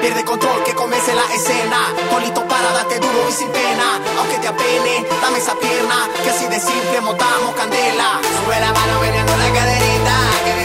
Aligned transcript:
Pierde 0.00 0.24
control 0.24 0.62
que 0.64 0.74
comience 0.74 1.14
la 1.14 1.24
escena. 1.34 1.76
Tolito 2.10 2.46
para 2.48 2.72
darte 2.72 2.98
duro 3.00 3.28
y 3.28 3.32
sin 3.32 3.48
pena. 3.48 4.00
Aunque 4.18 4.38
te 4.38 4.48
apene, 4.48 5.04
dame 5.20 5.38
esa 5.38 5.54
pierna. 5.56 6.08
Que 6.24 6.30
así 6.30 6.46
de 6.46 6.58
simple 6.58 7.00
montamos 7.02 7.54
candela. 7.54 8.20
Sube 8.22 8.58
la 8.58 8.72
mano 8.72 9.00
meneando 9.00 9.36
la 9.36 9.52
caderita. 9.52 10.61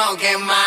come 0.00 0.14
on, 0.14 0.16
get 0.16 0.40
my 0.40 0.59